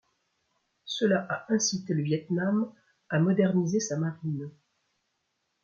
Cela 0.83 1.27
a 1.29 1.53
incité 1.53 1.93
le 1.93 2.01
Viêt 2.01 2.25
Nam 2.31 2.71
à 3.11 3.19
moderniser 3.19 3.79
sa 3.79 3.97
marine. 3.99 4.49